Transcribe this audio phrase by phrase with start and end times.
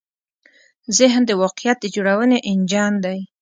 [0.97, 3.19] ذهن د واقعیت د جوړونې انجن دی.